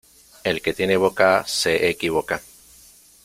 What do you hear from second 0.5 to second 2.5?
que tiene boca se equivoca.